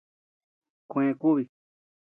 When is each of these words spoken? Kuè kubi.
Kuè 0.89 1.07
kubi. 1.21 1.43